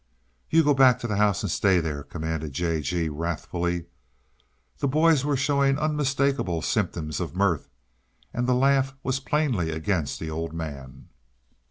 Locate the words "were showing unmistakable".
5.23-6.63